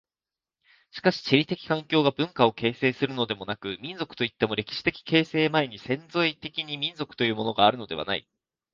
[0.89, 8.27] しかし地理的環境が文化を形成するのでもなく、民族といっても歴史的形成前に潜在的に民族というものがあるのではない。